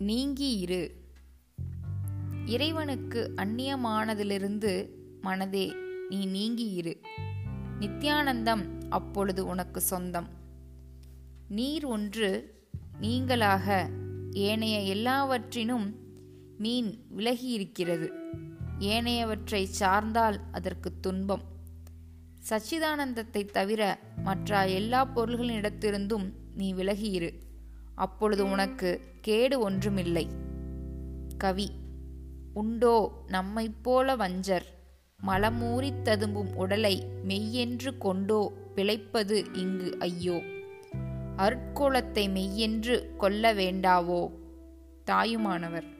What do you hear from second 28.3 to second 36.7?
உனக்கு கேடு ஒன்றுமில்லை. கவி உண்டோ நம்மைப் போல வஞ்சர் மலமூறித் ததும்பும்